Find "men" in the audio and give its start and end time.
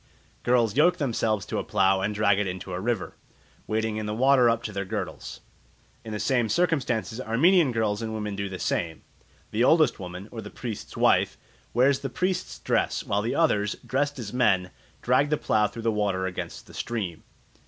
14.33-14.71